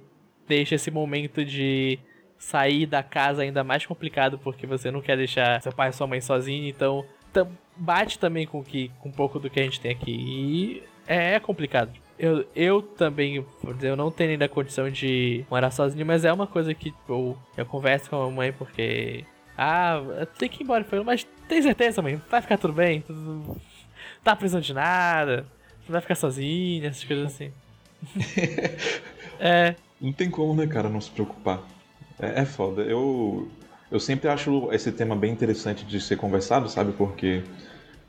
deixa 0.47 0.73
esse 0.73 0.89
momento 0.89 1.45
de 1.45 1.99
sair 2.39 2.87
da 2.87 3.03
casa 3.03 3.43
ainda 3.43 3.63
mais 3.63 3.85
complicado 3.85 4.39
porque 4.39 4.65
você 4.65 4.89
não 4.89 5.01
quer 5.01 5.17
deixar 5.17 5.61
seu 5.61 5.71
pai 5.71 5.89
e 5.89 5.93
sua 5.93 6.07
mãe 6.07 6.19
sozinhos, 6.19 6.67
então 6.75 7.05
bate 7.77 8.17
também 8.17 8.47
com, 8.47 8.63
que, 8.63 8.89
com 8.99 9.09
um 9.09 9.13
pouco 9.13 9.37
do 9.37 9.51
que 9.51 9.59
a 9.59 9.63
gente 9.63 9.79
tem 9.79 9.91
aqui. 9.91 10.11
E 10.11 10.83
é 11.07 11.39
complicado. 11.39 12.02
Eu, 12.17 12.45
eu 12.55 12.81
também, 12.81 13.45
eu 13.81 13.95
não 13.95 14.11
tenho 14.11 14.31
ainda 14.31 14.45
a 14.45 14.49
condição 14.49 14.89
de 14.89 15.45
morar 15.49 15.71
sozinho, 15.71 16.05
mas 16.05 16.23
é 16.23 16.31
uma 16.31 16.45
coisa 16.45 16.73
que 16.73 16.91
tipo, 16.91 17.37
eu 17.57 17.65
converso 17.65 18.09
com 18.09 18.15
a 18.15 18.25
mamãe 18.25 18.51
porque. 18.51 19.25
Ah, 19.57 20.01
tem 20.37 20.49
que 20.49 20.61
ir 20.61 20.63
embora. 20.63 20.85
Mas 21.05 21.27
tem 21.47 21.61
certeza, 21.61 22.01
mãe? 22.01 22.21
Vai 22.29 22.41
ficar 22.41 22.57
tudo 22.57 22.73
bem? 22.73 23.01
Tudo... 23.01 23.57
Tá 24.23 24.35
precisando 24.35 24.63
de 24.63 24.73
nada? 24.73 25.45
Você 25.85 25.91
vai 25.91 26.01
ficar 26.01 26.15
sozinha, 26.15 26.87
essas 26.87 27.03
coisas 27.03 27.25
assim. 27.25 27.51
é, 29.39 29.75
Não 29.99 30.11
tem 30.13 30.29
como, 30.29 30.55
né, 30.55 30.67
cara, 30.67 30.89
não 30.89 31.01
se 31.01 31.11
preocupar. 31.11 31.61
É, 32.19 32.41
é 32.41 32.45
foda. 32.45 32.81
Eu, 32.83 33.49
eu 33.91 33.99
sempre 33.99 34.29
acho 34.29 34.71
esse 34.71 34.91
tema 34.91 35.15
bem 35.15 35.31
interessante 35.31 35.85
de 35.85 35.99
ser 35.99 36.17
conversado, 36.17 36.69
sabe? 36.69 36.93
Porque 36.93 37.43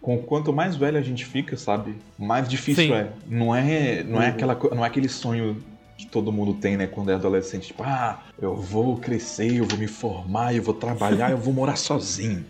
com 0.05 0.19
quanto 0.19 0.53
mais 0.53 0.77
velho 0.77 0.99
a 0.99 1.03
gente 1.03 1.25
fica, 1.25 1.57
sabe? 1.57 1.97
Mais 2.19 2.47
difícil 2.47 2.85
Sim. 2.89 2.93
é. 2.93 3.09
Não 3.27 3.57
é, 3.57 4.03
não 4.03 4.21
é 4.21 4.27
Uhum. 4.27 4.33
aquela, 4.35 4.59
não 4.75 4.85
é 4.85 4.87
aquele 4.87 5.09
sonho 5.09 5.65
que 5.97 6.05
todo 6.07 6.31
mundo 6.31 6.53
tem, 6.53 6.77
né, 6.77 6.87
quando 6.87 7.11
é 7.11 7.15
adolescente, 7.15 7.69
tipo, 7.69 7.83
ah, 7.83 8.21
eu 8.39 8.55
vou 8.55 8.99
crescer, 8.99 9.57
eu 9.57 9.65
vou 9.65 9.79
me 9.79 9.87
formar, 9.87 10.55
eu 10.55 10.63
vou 10.63 10.75
trabalhar, 10.75 11.31
eu 11.31 11.39
vou 11.39 11.55
morar 11.55 11.77
sozinho. 11.77 12.45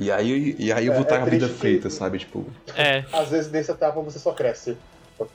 E 0.00 0.10
aí, 0.10 0.56
e 0.58 0.72
aí 0.72 0.86
eu 0.86 0.92
vou 0.94 1.02
É- 1.02 1.04
estar 1.04 1.16
é 1.16 1.18
com 1.18 1.26
a 1.26 1.28
vida 1.28 1.48
que- 1.48 1.54
feita, 1.54 1.90
sabe? 1.90 2.18
Tipo, 2.20 2.46
É, 2.74 3.04
Às 3.12 3.28
vezes 3.28 3.50
nessa 3.52 3.72
etapa 3.72 4.00
você 4.00 4.18
só 4.18 4.32
cresce. 4.32 4.74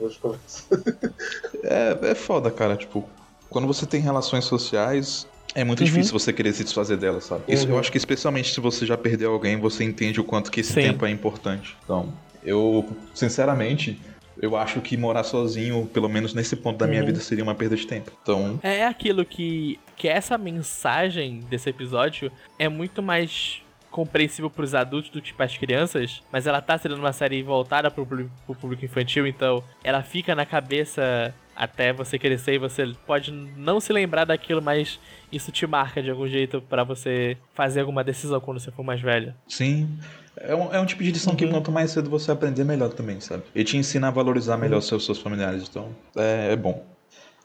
É, 1.64 2.12
é 2.12 2.16
foda, 2.16 2.50
cara. 2.50 2.76
Tipo, 2.76 3.08
quando 3.50 3.68
você 3.68 3.86
tem 3.86 4.02
relações 4.02 4.46
sociais, 4.46 5.28
é 5.56 5.63
muito 5.63 5.79
Uhum. 5.79 5.86
difícil 5.86 6.13
você 6.18 6.32
querer 6.34 6.53
se 6.53 6.63
desfazer 6.63 6.98
delas, 6.98 7.24
sabe? 7.25 7.44
Isso 7.48 7.65
eu 7.68 7.74
Uhum. 7.74 7.79
acho 7.79 7.91
que 7.91 7.98
especialmente 7.98 8.53
se 8.53 8.60
você 8.60 8.86
já 8.86 8.98
perdeu 8.98 9.32
alguém, 9.34 9.58
você 9.58 9.84
entende 9.84 10.20
o 10.20 10.24
quanto 10.24 10.51
que 10.51 10.60
esse 10.62 10.74
Sim. 10.74 10.82
tempo 10.82 11.06
é 11.06 11.10
importante. 11.12 11.75
Então, 11.84 12.13
eu, 12.44 12.88
sinceramente, 13.13 14.00
eu 14.41 14.56
acho 14.56 14.79
que 14.82 14.96
morar 14.96 15.24
sozinho, 15.24 15.86
pelo 15.94 16.08
menos 16.08 16.34
nesse 16.34 16.56
ponto 16.56 16.77
da 16.77 16.88
minha 16.88 17.01
Uhum. 17.01 17.08
vida, 17.08 17.20
seria 17.20 17.44
uma 17.44 17.56
perda 17.56 17.75
de 17.75 17.86
tempo. 17.86 18.12
Então, 18.22 18.60
é 18.63 18.86
aquilo 18.86 19.25
que, 19.25 19.79
que 19.98 20.08
essa 20.08 20.38
mensagem 20.38 21.41
desse 21.50 21.70
episódio 21.70 22.32
é 22.58 22.70
muito 22.70 23.01
mais 23.03 23.62
compreensível 23.91 24.51
pros 24.51 24.75
adultos 24.75 25.10
do 25.10 25.20
que 25.20 25.34
para 25.34 25.46
as 25.48 25.58
crianças, 25.58 26.22
mas 26.32 26.46
ela 26.46 26.62
tá 26.62 26.77
sendo 26.77 26.96
uma 26.96 27.12
série 27.12 27.41
voltada 27.41 27.89
público, 27.89 28.29
pro 28.46 28.53
público 28.56 28.86
infantil, 28.86 29.25
então 29.25 29.63
ela 29.84 30.03
fica 30.03 30.36
na 30.36 30.46
cabeça 30.46 31.34
até 31.60 31.92
você 31.94 32.18
crescer 32.18 32.54
e 32.54 32.58
você 32.58 32.92
pode 33.06 33.32
não 33.32 33.80
se 33.80 33.92
lembrar 33.94 34.25
daquilo, 34.25 34.62
mas 34.62 35.00
isso 35.32 35.51
te 35.51 35.68
marca 35.68 36.01
de 36.01 36.10
algum 36.10 36.28
jeito 36.28 36.62
pra 36.62 36.84
você 36.84 37.38
fazer 37.54 37.82
alguma 37.82 38.04
decisão 38.04 38.39
quando 38.39 38.60
você 38.60 38.72
for 38.72 38.84
mais 38.84 39.01
velho. 39.01 39.34
sim. 39.48 39.88
É 40.42 40.56
um, 40.56 40.74
é 40.74 40.80
um 40.80 40.86
tipo 40.86 41.04
de 41.04 41.12
lição 41.12 41.36
que 41.36 41.44
Uhum. 41.44 41.51
quanto 41.51 41.70
mais 41.70 41.92
cedo 41.92 42.10
você 42.10 42.32
aprender, 42.32 42.63
melhor 42.63 42.88
também, 42.94 43.20
sabe? 43.20 43.44
E 43.54 43.62
te 43.62 43.75
ensina 43.75 44.08
a 44.08 44.12
valorizar 44.12 44.56
melhor 44.56 44.75
Uhum. 44.75 44.80
os 44.80 44.88
seus, 44.88 45.06
seus 45.06 45.20
familiares. 45.20 45.68
Então, 45.70 45.89
é, 46.16 46.54
é 46.54 46.56
bom. 46.56 46.86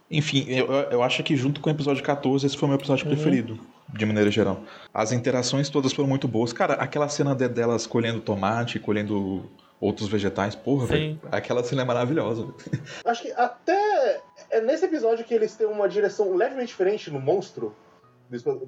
Enfim, 0.09 0.45
eu, 0.49 0.67
eu- 0.73 1.03
acho 1.03 1.21
que 1.25 1.35
junto 1.37 1.61
com 1.61 1.69
o 1.69 1.73
episódio 1.73 2.05
14, 2.05 2.47
esse 2.47 2.57
foi 2.57 2.67
o 2.67 2.71
meu 2.71 2.79
episódio 2.79 3.05
Uhum. 3.09 3.13
preferido, 3.15 3.59
de 3.93 4.07
maneira 4.07 4.31
geral. 4.31 4.63
As 4.93 5.11
interações 5.11 5.69
todas 5.69 5.93
foram 5.93 6.09
muito 6.09 6.29
boas. 6.29 6.53
Cara, 6.53 6.75
aquela 6.75 7.09
cena 7.09 7.35
de- 7.35 7.49
delas 7.49 7.85
colhendo 7.85 8.21
tomate, 8.21 8.79
colhendo 8.79 9.51
outros 9.81 10.09
vegetais, 10.09 10.55
porra, 10.55 10.87
velho. 10.87 11.21
Aquela 11.33 11.65
cena 11.65 11.83
é 11.83 11.85
maravilhosa. 11.85 12.47
Acho 13.05 13.23
que 13.23 13.33
até 13.33 13.77
é 14.55 14.61
nesse 14.61 14.85
episódio 14.85 15.25
que 15.25 15.35
eles 15.35 15.57
têm 15.57 15.67
uma 15.67 15.89
direção 15.89 16.35
levemente 16.35 16.69
diferente 16.69 17.11
no 17.11 17.21
monstro. 17.21 17.75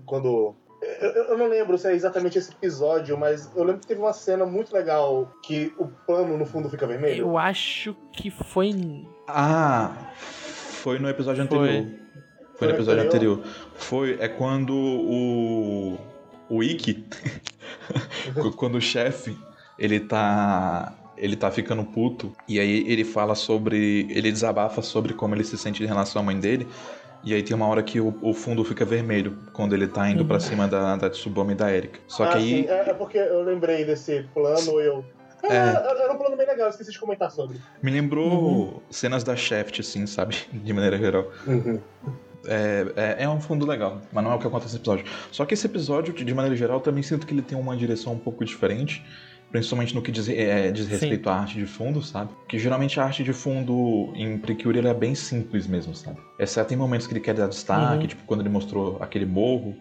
Quando. 0.04 0.54
Eu, 1.00 1.10
eu 1.10 1.38
não 1.38 1.48
lembro 1.48 1.78
se 1.78 1.88
é 1.88 1.94
exatamente 1.94 2.38
esse 2.38 2.50
episódio, 2.52 3.16
mas 3.16 3.50
eu 3.56 3.64
lembro 3.64 3.80
que 3.80 3.86
teve 3.86 4.00
uma 4.00 4.12
cena 4.12 4.44
muito 4.44 4.74
legal 4.74 5.32
que 5.42 5.72
o 5.78 5.86
pano 6.06 6.36
no 6.36 6.44
fundo 6.44 6.68
fica 6.68 6.86
vermelho. 6.86 7.22
Eu 7.22 7.38
acho 7.38 7.96
que 8.12 8.30
foi. 8.30 8.74
Ah, 9.28 10.10
foi 10.16 10.98
no 10.98 11.08
episódio 11.08 11.42
anterior. 11.42 11.66
Foi, 11.68 12.58
Foi 12.58 12.66
no 12.68 12.72
no 12.72 12.78
episódio 12.78 13.04
anterior? 13.04 13.38
anterior. 13.38 13.56
Foi, 13.76 14.18
é 14.20 14.28
quando 14.28 14.74
o. 14.74 15.98
O 16.48 16.62
Ikki. 16.62 17.04
quando 18.56 18.76
o 18.76 18.80
chefe, 18.80 19.36
ele 19.78 20.00
tá. 20.00 20.92
Ele 21.16 21.36
tá 21.36 21.50
ficando 21.50 21.84
puto. 21.84 22.32
E 22.48 22.58
aí 22.60 22.84
ele 22.86 23.04
fala 23.04 23.34
sobre. 23.34 24.06
Ele 24.10 24.30
desabafa 24.30 24.82
sobre 24.82 25.14
como 25.14 25.34
ele 25.34 25.44
se 25.44 25.56
sente 25.56 25.82
em 25.82 25.86
relação 25.86 26.20
à 26.22 26.24
mãe 26.24 26.38
dele. 26.38 26.66
E 27.24 27.34
aí 27.34 27.42
tem 27.42 27.56
uma 27.56 27.66
hora 27.66 27.82
que 27.82 28.00
o, 28.00 28.14
o 28.22 28.32
fundo 28.32 28.62
fica 28.64 28.84
vermelho 28.84 29.36
quando 29.52 29.74
ele 29.74 29.88
tá 29.88 30.08
indo 30.08 30.24
pra 30.24 30.38
cima 30.38 30.68
da, 30.68 30.94
da 30.96 31.10
Tsubame 31.10 31.52
e 31.52 31.56
da 31.56 31.72
Erika. 31.72 31.98
Só 32.06 32.24
ah, 32.24 32.28
que 32.28 32.38
aí. 32.38 32.62
sim, 32.62 32.68
é, 32.68 32.90
é 32.90 32.94
porque 32.94 33.18
eu 33.18 33.42
lembrei 33.42 33.84
desse 33.84 34.24
plano 34.32 34.80
e 34.80 34.86
eu. 34.86 35.04
Ah, 35.42 35.54
É. 35.54 36.02
Era 36.04 36.12
um 36.12 36.18
plano 36.18 36.36
bem 36.36 36.46
legal, 36.46 36.68
esqueci 36.68 36.92
de 36.92 36.98
comentar 37.00 37.30
sobre. 37.30 37.58
Me 37.82 37.90
lembrou 37.90 38.30
Uhum. 38.30 38.80
cenas 38.90 39.24
da 39.24 39.34
Shaft, 39.34 39.80
assim, 39.80 40.06
sabe? 40.06 40.36
De 40.52 40.72
maneira 40.72 40.98
geral. 40.98 41.30
É, 42.46 42.86
é, 43.18 43.24
é 43.24 43.28
um 43.28 43.40
fundo 43.40 43.66
legal, 43.66 44.00
mas 44.12 44.22
não 44.22 44.30
é 44.32 44.34
o 44.36 44.38
que 44.38 44.46
acontece 44.46 44.74
nesse 44.74 44.76
episódio. 44.76 45.04
Só 45.32 45.44
que 45.44 45.54
esse 45.54 45.66
episódio, 45.66 46.14
de 46.14 46.24
de 46.24 46.34
maneira 46.34 46.56
geral, 46.56 46.76
eu 46.76 46.80
também 46.80 47.02
sinto 47.02 47.26
que 47.26 47.34
ele 47.34 47.42
tem 47.42 47.58
uma 47.58 47.76
direção 47.76 48.12
um 48.12 48.18
pouco 48.18 48.44
diferente, 48.44 49.04
principalmente 49.50 49.94
no 49.94 50.02
que 50.02 50.10
diz, 50.12 50.28
é, 50.28 50.70
diz 50.70 50.86
respeito 50.86 51.28
à 51.30 51.36
arte 51.40 51.54
de 51.58 51.66
fundo, 51.66 52.02
sabe? 52.02 52.30
Que 52.48 52.58
geralmente 52.58 52.98
a 53.00 53.04
arte 53.04 53.22
de 53.24 53.32
fundo 53.32 54.12
em 54.14 54.36
Precure 54.38 54.78
ela 54.78 54.90
é 54.90 54.94
bem 54.94 55.14
simples 55.14 55.66
mesmo, 55.66 55.94
sabe? 55.94 56.18
Exceto 56.38 56.74
em 56.74 56.76
momentos 56.76 57.06
que 57.06 57.12
ele 57.12 57.20
quer 57.20 57.34
dar 57.34 57.48
destaque, 57.48 58.02
Uhum. 58.02 58.06
tipo 58.06 58.22
quando 58.24 58.40
ele 58.40 58.48
mostrou 58.48 58.98
aquele 59.00 59.26
morro, 59.26 59.74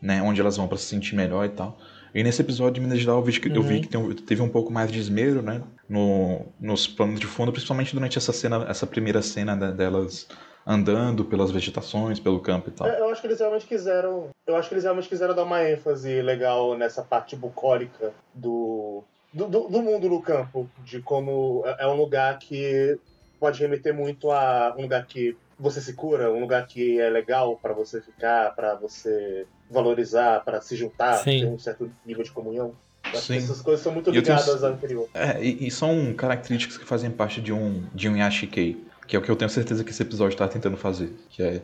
né, 0.00 0.22
onde 0.22 0.40
elas 0.40 0.56
vão 0.56 0.68
pra 0.68 0.76
se 0.76 0.84
sentir 0.84 1.16
melhor 1.16 1.44
e 1.46 1.48
tal. 1.48 1.78
E 2.14 2.22
nesse 2.22 2.40
episódio, 2.40 2.74
de 2.74 2.80
maneira 2.80 3.00
geral, 3.00 3.18
eu 3.18 3.22
vi 3.24 3.38
que, 3.38 3.48
eu 3.48 3.62
vi 3.62 3.74
Uhum. 3.76 3.80
que 3.82 3.88
tem 3.88 4.10
teve 4.26 4.40
um 4.42 4.48
pouco 4.48 4.72
mais 4.72 4.90
de 4.90 4.98
esmero, 4.98 5.42
né? 5.42 5.60
No, 5.88 6.46
nos 6.60 6.86
planos 6.86 7.20
de 7.20 7.26
fundo, 7.26 7.52
principalmente 7.52 7.94
durante 7.94 8.16
essa 8.16 8.32
cena, 8.32 8.64
essa 8.68 8.86
primeira 8.86 9.20
cena 9.22 9.54
da- 9.56 9.70
delas 9.70 10.26
andando 10.66 11.24
pelas 11.24 11.50
vegetações, 11.50 12.18
pelo 12.18 12.40
campo 12.40 12.68
e 12.68 12.72
tal. 12.72 12.88
É, 12.88 12.98
Eu 13.00 13.08
acho 13.10 13.20
que 13.20 13.26
eles 13.28 13.38
realmente 13.38 13.66
quiseram. 13.66 14.28
Eu 14.46 14.56
acho 14.56 14.68
que 14.68 14.74
eles 14.74 14.84
realmente 14.84 15.08
quiseram 15.08 15.34
dar 15.34 15.44
uma 15.44 15.62
ênfase 15.68 16.20
legal 16.22 16.76
nessa 16.76 17.02
parte 17.02 17.36
bucólica 17.36 18.12
do, 18.34 19.04
do, 19.32 19.46
do- 19.46 19.68
do 19.68 19.82
mundo 19.82 20.08
no 20.08 20.20
campo. 20.20 20.68
De 20.84 21.00
como 21.00 21.62
é 21.64 21.84
é 21.84 21.86
um 21.86 21.94
lugar 21.94 22.36
que 22.38 22.98
pode 23.38 23.60
remeter 23.60 23.94
muito 23.94 24.30
a 24.32 24.74
um 24.76 24.82
lugar 24.82 25.06
que 25.06 25.36
você 25.58 25.80
se 25.80 25.92
cura, 25.94 26.32
um 26.32 26.40
lugar 26.40 26.66
que 26.66 27.00
é 27.00 27.08
legal 27.08 27.56
pra 27.62 27.72
você 27.72 28.00
ficar, 28.00 28.54
pra 28.54 28.74
você 28.74 29.46
valorizar, 29.70 30.44
pra 30.44 30.60
se 30.60 30.74
juntar, 30.76 31.14
Sim. 31.18 31.40
ter 31.40 31.46
um 31.46 31.58
certo 31.58 31.90
nível 32.04 32.24
de 32.24 32.30
comunhão. 32.32 32.72
Eu 33.04 33.10
acho 33.18 33.26
que 33.28 33.34
Sim. 33.34 33.36
essas 33.38 33.62
coisas 33.62 33.82
são 33.82 33.92
muito 33.92 34.08
eu 34.10 34.22
tenho- 34.22 34.36
ligadas 34.36 34.64
ao 34.64 34.72
anterior. 34.72 35.08
É, 35.14 35.40
e, 35.42 35.68
e 35.68 35.70
são 35.70 36.12
características 36.12 36.76
que 36.76 36.84
fazem 36.84 37.10
parte 37.10 37.40
de 37.40 37.52
um, 37.52 37.84
de 37.94 38.08
um 38.08 38.16
Yashikei, 38.16 38.84
que 39.06 39.16
é 39.16 39.18
o 39.18 39.22
que 39.22 39.30
eu 39.30 39.36
tenho 39.36 39.50
certeza 39.50 39.84
que 39.84 39.90
esse 39.90 40.02
episódio 40.02 40.36
tá 40.36 40.48
tentando 40.48 40.76
fazer, 40.76 41.12
que 41.30 41.42
é 41.42 41.62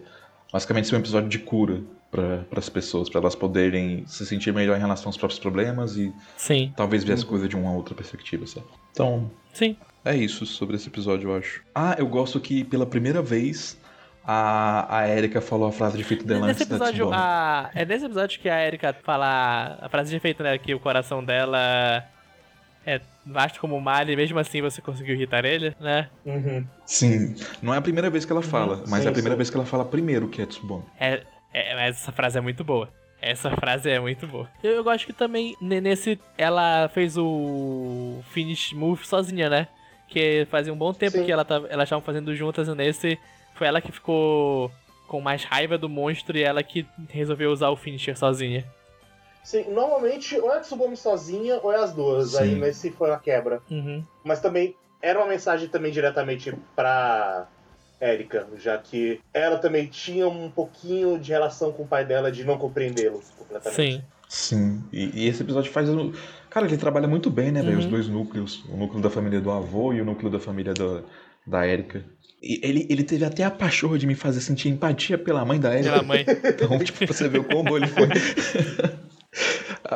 basicamente 0.52 0.88
ser 0.88 0.96
um 0.96 0.98
episódio 0.98 1.28
de 1.28 1.38
cura 1.38 1.80
para 2.10 2.44
as 2.58 2.68
pessoas, 2.68 3.08
para 3.08 3.20
elas 3.20 3.34
poderem 3.34 4.04
se 4.06 4.26
sentir 4.26 4.52
melhor 4.52 4.76
em 4.76 4.80
relação 4.80 5.08
aos 5.08 5.16
próprios 5.16 5.40
problemas 5.40 5.96
e 5.96 6.12
Sim, 6.36 6.72
talvez 6.76 7.02
ver 7.04 7.14
as 7.14 7.24
coisas 7.24 7.48
de 7.48 7.56
uma 7.56 7.72
outra 7.72 7.94
perspectiva, 7.94 8.46
sabe? 8.46 8.66
Então, 8.92 9.30
sim. 9.52 9.76
é 10.04 10.14
isso 10.14 10.44
sobre 10.44 10.76
esse 10.76 10.88
episódio, 10.88 11.30
eu 11.30 11.36
acho. 11.36 11.62
Ah, 11.74 11.96
eu 11.98 12.06
gosto 12.06 12.38
que 12.38 12.64
pela 12.64 12.84
primeira 12.84 13.22
vez 13.22 13.78
a, 14.24 14.98
a 14.98 15.08
Erika 15.08 15.40
falou 15.40 15.68
a 15.68 15.72
frase 15.72 15.96
de 15.96 16.04
feito 16.04 16.24
dela 16.24 16.46
Nesse 16.46 16.62
antes 16.62 16.68
da 16.68 16.76
episódio, 16.76 17.06
Tsubame. 17.06 17.22
a... 17.22 17.70
é 17.74 17.84
nesse 17.84 18.04
episódio 18.04 18.40
que 18.40 18.48
a 18.48 18.66
Erika 18.66 18.94
fala 19.02 19.78
a 19.80 19.88
frase 19.88 20.10
de 20.10 20.16
efeito, 20.16 20.42
né? 20.42 20.56
Que 20.58 20.74
o 20.74 20.80
coração 20.80 21.24
dela 21.24 22.04
é 22.86 23.00
vasto 23.24 23.60
como 23.60 23.76
o 23.76 23.80
mar 23.80 24.08
e 24.08 24.16
mesmo 24.16 24.38
assim 24.38 24.60
você 24.60 24.80
conseguiu 24.82 25.14
irritar 25.14 25.44
ele, 25.44 25.74
né? 25.80 26.08
Uhum. 26.24 26.66
Sim, 26.86 27.34
não 27.62 27.72
é 27.72 27.76
a 27.78 27.82
primeira 27.82 28.10
vez 28.10 28.24
que 28.24 28.32
ela 28.32 28.42
fala, 28.42 28.82
mas 28.88 29.02
Sim, 29.02 29.06
é 29.06 29.10
a 29.10 29.12
primeira 29.12 29.34
sim. 29.34 29.36
vez 29.38 29.50
que 29.50 29.56
ela 29.56 29.66
fala 29.66 29.84
primeiro 29.84 30.28
que 30.28 30.42
é 30.42 30.46
Tsubame. 30.46 30.84
É, 30.98 31.22
é, 31.52 31.74
mas 31.74 31.96
essa 31.96 32.12
frase 32.12 32.38
é 32.38 32.40
muito 32.40 32.64
boa. 32.64 32.88
Essa 33.20 33.50
frase 33.52 33.88
é 33.88 34.00
muito 34.00 34.26
boa. 34.26 34.48
Eu, 34.64 34.72
eu 34.72 34.84
gosto 34.84 35.06
que 35.06 35.12
também 35.12 35.56
ne- 35.60 35.80
nesse 35.80 36.18
ela 36.36 36.88
fez 36.88 37.16
o 37.16 38.20
finish 38.32 38.72
move 38.72 39.06
sozinha, 39.06 39.48
né? 39.48 39.68
Que 40.08 40.44
fazia 40.50 40.72
um 40.72 40.76
bom 40.76 40.92
tempo 40.92 41.18
Sim. 41.18 41.24
que 41.24 41.30
ela 41.32 41.44
tava, 41.44 41.68
elas 41.68 41.84
estavam 41.86 42.04
fazendo 42.04 42.34
juntas 42.34 42.66
e 42.66 42.74
nesse 42.74 43.16
foi 43.54 43.66
ela 43.68 43.80
que 43.80 43.92
ficou 43.92 44.70
com 45.06 45.20
mais 45.20 45.44
raiva 45.44 45.78
do 45.78 45.88
monstro 45.88 46.36
e 46.36 46.42
ela 46.42 46.62
que 46.62 46.84
resolveu 47.10 47.52
usar 47.52 47.68
o 47.70 47.76
finisher 47.76 48.16
sozinha. 48.18 48.64
Sim, 49.42 49.64
normalmente 49.70 50.38
ou 50.38 50.52
é 50.52 50.58
a 50.58 50.60
Tsubame 50.60 50.96
sozinha 50.96 51.58
ou 51.62 51.72
é 51.72 51.76
as 51.76 51.92
duas. 51.92 52.30
Sim. 52.32 52.38
Aí 52.38 52.54
nesse 52.54 52.90
foi 52.90 53.10
uma 53.10 53.18
quebra. 53.18 53.60
Uhum. 53.70 54.04
Mas 54.24 54.40
também 54.40 54.76
era 55.00 55.18
uma 55.18 55.28
mensagem 55.28 55.68
também 55.68 55.90
diretamente 55.90 56.54
pra 56.76 57.48
Erika, 58.00 58.46
já 58.56 58.78
que 58.78 59.20
ela 59.34 59.58
também 59.58 59.86
tinha 59.86 60.28
um 60.28 60.50
pouquinho 60.50 61.18
de 61.18 61.30
relação 61.32 61.72
com 61.72 61.82
o 61.82 61.86
pai 61.86 62.04
dela 62.04 62.30
de 62.30 62.44
não 62.44 62.56
compreendê-lo 62.58 63.20
completamente. 63.38 63.92
Sim. 63.94 64.02
Sim, 64.28 64.82
e, 64.90 65.24
e 65.24 65.28
esse 65.28 65.42
episódio 65.42 65.70
faz. 65.70 65.90
Cara, 66.48 66.64
ele 66.66 66.78
trabalha 66.78 67.06
muito 67.06 67.28
bem, 67.28 67.52
né, 67.52 67.60
velho? 67.60 67.78
Os 67.78 67.84
Uhum. 67.84 67.90
dois 67.90 68.08
núcleos. 68.08 68.64
O 68.66 68.78
núcleo 68.78 69.02
da 69.02 69.10
família 69.10 69.42
do 69.42 69.50
avô 69.50 69.92
e 69.92 70.00
o 70.00 70.06
núcleo 70.06 70.30
da 70.30 70.40
família 70.40 70.72
da, 70.72 71.02
da 71.46 71.66
Erika. 71.68 72.02
E 72.42 72.58
ele, 72.66 72.86
ele 72.88 73.04
teve 73.04 73.26
até 73.26 73.44
a 73.44 73.50
pachorra 73.50 73.98
de 73.98 74.06
me 74.06 74.14
fazer 74.14 74.40
sentir 74.40 74.70
empatia 74.70 75.18
pela 75.18 75.44
mãe 75.44 75.60
da 75.60 75.74
Erika. 75.74 75.90
Pela 75.92 76.02
mãe. 76.02 76.24
Então, 76.48 76.78
tipo, 76.78 77.06
você 77.06 77.28
vê 77.28 77.38
o 77.40 77.42
bom 77.42 77.76
ele 77.76 77.86
foi. 77.88 78.08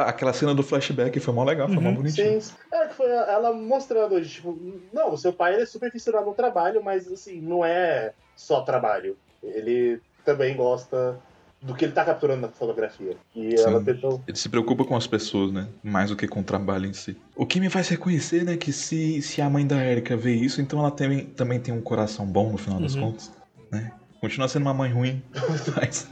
Aquela 0.02 0.32
cena 0.32 0.54
do 0.54 0.62
flashback 0.62 1.18
foi 1.20 1.32
mó 1.34 1.44
legal, 1.44 1.68
foi 1.68 1.78
mó 1.78 1.88
Uhum. 1.90 1.94
bonitinho. 1.96 2.40
Sim, 2.40 2.54
é 2.72 2.86
que 2.86 2.94
foi 2.94 3.06
ela 3.10 3.52
mostrando, 3.52 4.20
tipo, 4.24 4.58
não, 4.92 5.12
o 5.12 5.18
seu 5.18 5.32
pai 5.32 5.54
ele 5.54 5.62
é 5.62 5.66
super 5.66 5.90
fissurado 5.90 6.26
no 6.26 6.34
trabalho, 6.34 6.82
mas 6.82 7.10
assim, 7.10 7.40
não 7.40 7.64
é 7.64 8.12
só 8.36 8.60
trabalho. 8.62 9.16
Ele 9.42 10.00
também 10.24 10.56
gosta 10.56 11.18
do 11.62 11.74
que 11.74 11.84
ele 11.84 11.92
tá 11.92 12.04
capturando 12.04 12.42
na 12.42 12.48
fotografia. 12.48 13.16
E 13.34 13.56
Sim. 13.56 13.64
ela 13.64 13.82
tentou. 13.82 14.22
Ele 14.28 14.36
se 14.36 14.48
preocupa 14.48 14.84
com 14.84 14.94
as 14.96 15.06
pessoas, 15.06 15.50
né? 15.52 15.66
Mais 15.82 16.10
do 16.10 16.16
que 16.16 16.28
com 16.28 16.40
o 16.40 16.44
trabalho 16.44 16.86
em 16.86 16.92
si. 16.92 17.16
O 17.34 17.46
que 17.46 17.58
me 17.58 17.70
faz 17.70 17.88
reconhecer, 17.88 18.44
né, 18.44 18.56
que 18.56 18.72
se, 18.72 19.20
se 19.22 19.40
a 19.40 19.48
mãe 19.50 19.66
da 19.66 19.82
Erika 19.84 20.16
vê 20.16 20.32
isso, 20.34 20.60
então 20.60 20.78
ela 20.78 20.90
tem, 20.90 21.26
também 21.26 21.58
tem 21.58 21.72
um 21.74 21.80
coração 21.80 22.26
bom 22.26 22.52
no 22.52 22.58
final 22.58 22.78
das 22.80 22.94
Uhum. 22.94 23.00
contas, 23.12 23.32
né? 23.70 23.92
Continua 24.20 24.48
sendo 24.48 24.62
uma 24.62 24.74
mãe 24.74 24.90
ruim, 24.92 25.22
mas... 25.76 26.08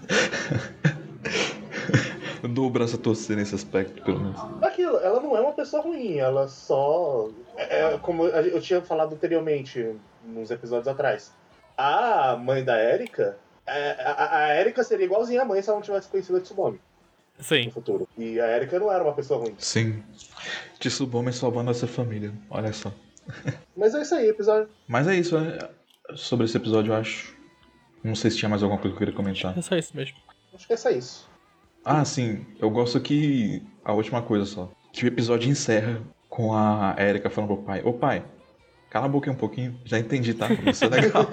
dou 2.55 2.67
o 2.67 2.71
braço 2.71 2.97
a 2.97 2.99
torcer 2.99 3.37
nesse 3.37 3.55
aspecto, 3.55 4.03
pelo 4.03 4.21
menos. 4.21 4.41
Aquilo, 4.63 4.97
ela 4.99 5.21
não 5.21 5.37
é 5.37 5.41
uma 5.41 5.53
pessoa 5.53 5.83
ruim, 5.83 6.19
ela 6.19 6.49
só. 6.49 7.29
É, 7.57 7.95
é 7.95 7.99
como 7.99 8.27
eu 8.27 8.61
tinha 8.61 8.81
falado 8.81 9.15
anteriormente, 9.15 9.95
nos 10.25 10.51
episódios 10.51 10.89
atrás. 10.89 11.33
A 11.77 12.37
mãe 12.37 12.65
da 12.65 12.81
Erika. 12.83 13.37
É, 13.67 13.97
a, 14.05 14.37
a 14.37 14.61
Erika 14.61 14.85
seria 14.85 15.07
igualzinha 15.07 15.43
a 15.43 15.45
mãe 15.45 15.61
se 15.61 15.69
ela 15.69 15.79
não 15.79 15.85
tivesse 15.85 16.09
conhecido 16.09 16.37
a 16.37 16.41
Tsubame 16.41 16.79
Sim. 17.39 17.67
no 17.67 17.71
futuro. 17.73 18.09
E 18.17 18.39
a 18.39 18.57
Erika 18.57 18.79
não 18.79 18.93
era 18.93 19.03
uma 19.03 19.15
pessoa 19.15 19.41
ruim. 19.41 19.55
Sim. 19.59 20.03
Tsubame 20.79 21.33
salvando 21.33 21.71
essa 21.71 21.87
família, 21.87 22.33
olha 22.51 22.73
só. 22.73 22.93
Mas 23.77 23.95
é 23.95 24.03
isso 24.03 24.15
aí, 24.15 24.29
episódio. 24.29 24.69
Mas 24.87 25.09
é 25.09 25.15
isso, 25.17 25.39
né? 25.39 25.59
Sobre 26.15 26.45
esse 26.45 26.57
episódio, 26.57 26.93
eu 26.93 26.97
acho. 26.97 27.35
Não 28.03 28.15
sei 28.15 28.31
se 28.31 28.37
tinha 28.37 28.49
mais 28.49 28.63
alguma 28.63 28.79
coisa 28.81 28.95
que 28.95 29.03
eu 29.03 29.07
queria 29.07 29.17
comentar. 29.17 29.57
É 29.57 29.63
só 29.63 29.75
isso 29.77 29.97
mesmo. 29.97 30.17
Acho 30.55 30.67
que 30.67 30.73
é 30.75 30.77
só 30.77 30.91
isso. 30.91 31.27
Ah, 31.85 32.05
sim. 32.05 32.45
Eu 32.59 32.71
gosto 32.71 32.99
que. 33.01 33.63
A 33.85 33.93
última 33.93 34.23
coisa 34.23 34.47
só. 34.47 34.71
Que 34.93 35.05
o 35.05 35.09
episódio 35.09 35.51
encerra 35.51 36.01
com 36.29 36.55
a 36.55 36.95
Erika 36.99 37.29
falando 37.29 37.55
pro 37.55 37.63
pai: 37.65 37.83
Ô 37.85 37.93
pai, 37.93 38.25
cala 38.89 39.07
a 39.07 39.09
boca 39.09 39.31
aí 39.31 39.35
um 39.35 39.39
pouquinho. 39.39 39.79
Já 39.85 39.99
entendi, 39.99 40.33
tá? 40.33 40.49
Isso 40.67 40.85
é 40.85 40.89
legal. 40.89 41.29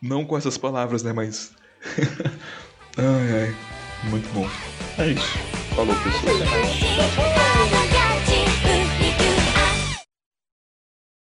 Não 0.00 0.24
com 0.24 0.38
essas 0.38 0.56
palavras, 0.56 1.02
né? 1.02 1.12
Mas. 1.12 1.52
ai, 2.96 3.42
ai. 3.42 3.56
Muito 4.08 4.32
bom. 4.32 4.48
É 4.98 5.08
isso. 5.08 5.38
Falou, 5.74 5.94
pessoal. 5.96 6.36
Tchau, 6.36 7.90
tchau. 7.90 7.97